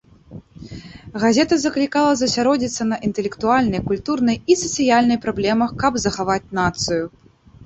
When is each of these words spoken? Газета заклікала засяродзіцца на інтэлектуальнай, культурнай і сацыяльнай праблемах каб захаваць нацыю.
Газета 1.23 1.59
заклікала 1.63 2.13
засяродзіцца 2.21 2.83
на 2.93 2.97
інтэлектуальнай, 3.09 3.83
культурнай 3.93 4.41
і 4.55 4.57
сацыяльнай 4.63 5.21
праблемах 5.27 5.69
каб 5.85 5.93
захаваць 6.07 6.41
нацыю. 6.63 7.03